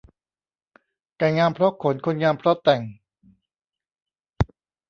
[1.17, 2.81] ไก่งามเพราะขน คนงามเพราะแต่ง